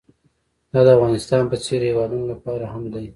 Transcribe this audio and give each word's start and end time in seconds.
دا 0.73 0.81
د 0.85 0.89
افغانستان 0.97 1.43
په 1.51 1.57
څېر 1.63 1.81
هېوادونو 1.89 2.25
لپاره 2.33 2.65
هم 2.73 2.83
دی. 2.93 3.05